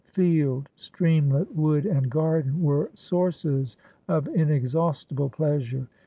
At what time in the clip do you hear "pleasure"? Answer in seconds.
5.29-5.87